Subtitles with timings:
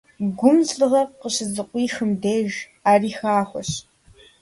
[0.39, 2.51] Гум лӀыгъэ къыщызыкъуихым деж,
[2.83, 3.69] Ӏэри хахуэщ.